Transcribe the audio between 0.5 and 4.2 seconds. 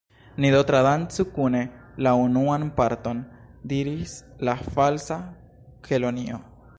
do tradancu kune la unuan parton," diris